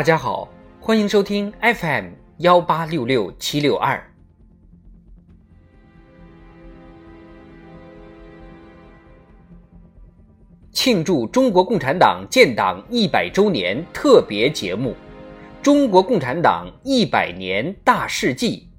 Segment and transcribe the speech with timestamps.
[0.00, 0.48] 大家好，
[0.80, 4.02] 欢迎收听 FM 幺八六六七六二。
[10.72, 14.92] 庆祝中国共产党建党一百周年特别节目
[15.62, 18.70] 《中国共产党一百年大事记》。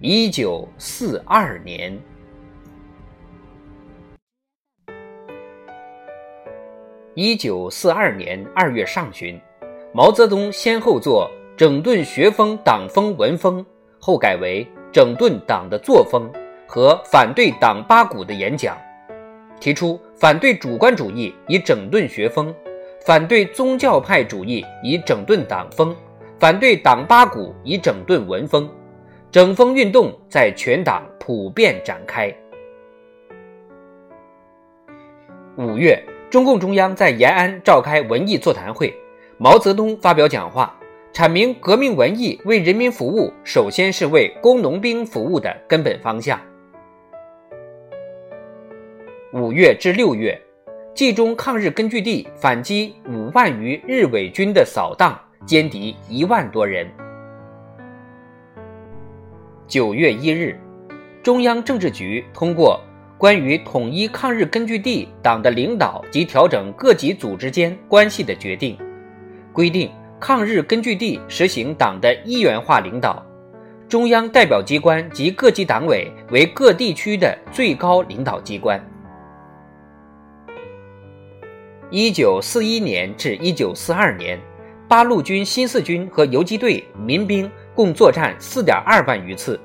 [0.00, 2.00] 一九四二年，
[7.14, 9.38] 一九四二年二月上旬。
[9.94, 13.64] 毛泽东先后做整顿学风、党风、文风，
[14.00, 16.30] 后改为整顿党的作风
[16.66, 18.74] 和反对党八股的演讲，
[19.60, 22.54] 提出反对主观主义以整顿学风，
[23.04, 25.94] 反对宗教派主义以整顿党风，
[26.40, 28.66] 反对党八股以整顿文风，
[29.30, 32.34] 整风运动在全党普遍展开。
[35.58, 38.90] 五月，中共中央在延安召开文艺座谈会。
[39.38, 40.74] 毛泽东发表讲话，
[41.12, 46.40] 阐明革命文艺为人民服务，首先是为工农兵服务的根本方向。
[49.32, 50.38] 五月至六月，
[50.94, 56.86] 冀中抗日根据地反击五万余日伪军的扫荡，歼敌一万多人。
[59.66, 60.58] 九月一日，
[61.22, 62.78] 中央政治局通过
[63.16, 68.76] 关于统一抗日根据地党的领导及调整各级组织间关系的决定。
[69.52, 73.24] 规定抗日根据地实行党的一元化领导，
[73.88, 78.82] 中央代表机关及各级党委为各地区的最高领导机关。
[81.90, 84.40] 一九四一年至一九四二年，
[84.88, 89.60] 八路军新四军和游击队民兵共作战四点二万余次，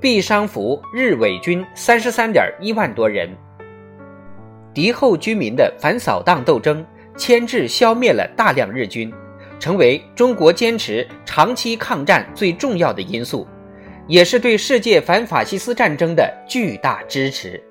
[0.00, 3.30] 毙伤俘日伪军三十三点一万多人。
[4.74, 6.84] 敌后居民的反扫荡斗争。
[7.16, 9.12] 牵制消灭了大量日军，
[9.58, 13.46] 成为中国坚持长期抗战最重要的因素，
[14.06, 17.62] 也是对世界反法西斯战争的巨大支持。